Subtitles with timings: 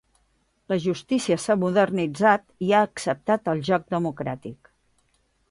[0.71, 4.75] La justícia s'ha modernitzat i ha acceptat el joc democràtic.